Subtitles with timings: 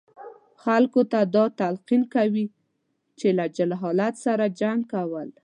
[0.63, 2.45] خلکو ته دا تلقین ورکوي
[3.19, 5.29] چې له جهالت سره جنګ کول.